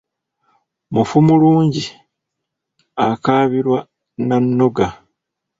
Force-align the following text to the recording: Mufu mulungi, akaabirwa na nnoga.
Mufu 0.93 1.17
mulungi, 1.27 1.83
akaabirwa 3.09 3.79
na 4.27 4.37
nnoga. 4.43 4.87